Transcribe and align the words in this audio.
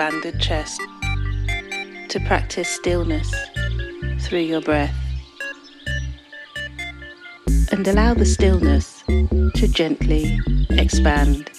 Expanded 0.00 0.40
chest 0.40 0.80
to 2.08 2.18
practice 2.26 2.66
stillness 2.70 3.30
through 4.20 4.38
your 4.38 4.62
breath. 4.62 4.94
And 7.70 7.86
allow 7.86 8.14
the 8.14 8.24
stillness 8.24 9.04
to 9.06 9.68
gently 9.68 10.40
expand. 10.70 11.50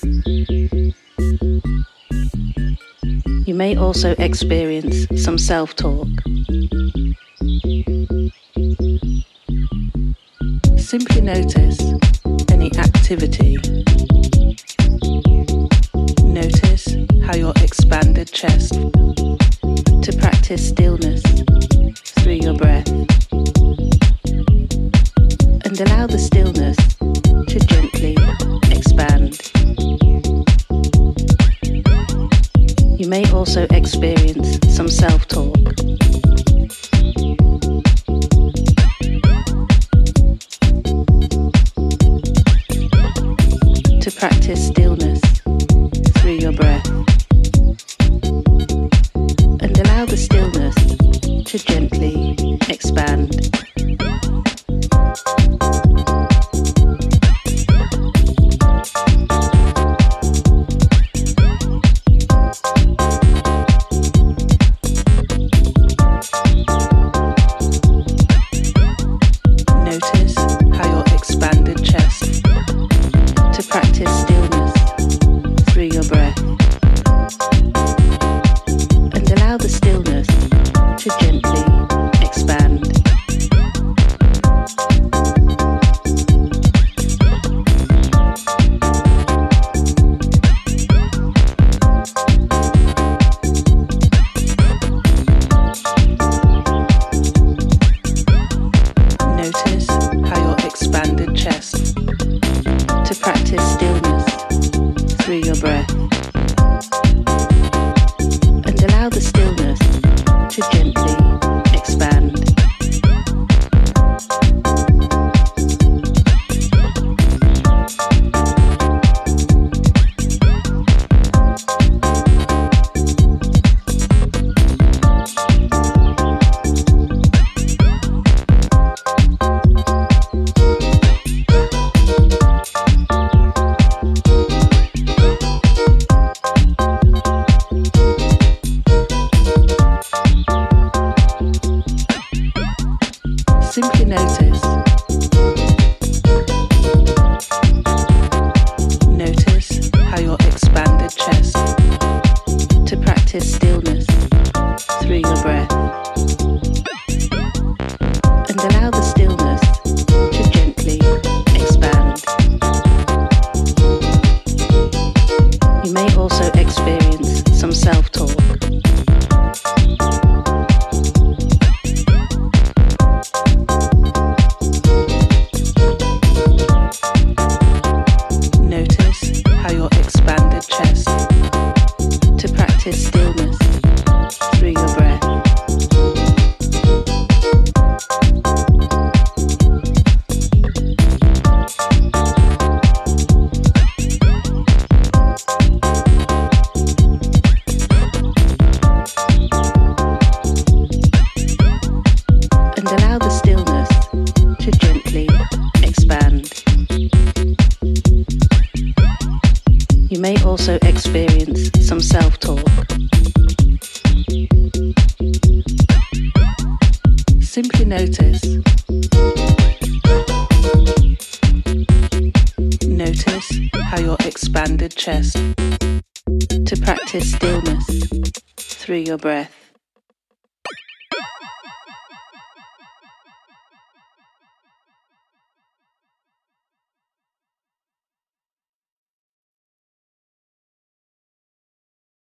You 3.46 3.54
may 3.54 3.76
also 3.76 4.16
experience 4.18 5.06
some 5.24 5.38
self 5.38 5.76
talk. 5.76 6.08
Simply 10.80 11.22
notice 11.22 11.80
any 12.50 12.72
activity 12.76 13.58
how 17.23 17.35
your 17.35 17.53
expanded 17.61 18.31
chest 18.31 18.73
to 18.73 20.18
practice 20.19 20.69
stillness 20.69 21.22
through 22.19 22.34
your 22.34 22.56
breath 22.56 22.88
and 25.65 25.80
allow 25.81 26.07
the 26.07 26.18
stillness 26.18 26.77
to 27.48 27.60
gently 27.68 28.15
expand. 28.72 29.39
You 32.99 33.07
may 33.07 33.30
also 33.31 33.68
experience 33.72 34.60
some 34.76 34.88
self 34.88 35.27
talk. 35.27 35.56
To 44.02 44.11
practice 44.18 44.68
stillness 44.68 45.11